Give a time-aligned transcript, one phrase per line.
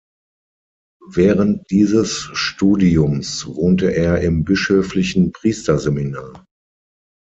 [1.11, 6.43] Während dieses Studiums wohnte er im Bischöflichen Priesterseminar.